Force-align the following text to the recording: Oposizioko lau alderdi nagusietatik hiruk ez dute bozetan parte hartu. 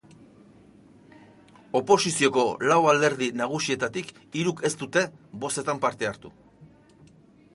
Oposizioko 1.79 2.45
lau 2.71 2.79
alderdi 2.93 3.29
nagusietatik 3.41 4.11
hiruk 4.39 4.65
ez 4.69 4.73
dute 4.81 5.03
bozetan 5.45 5.85
parte 5.87 6.09
hartu. 6.13 6.33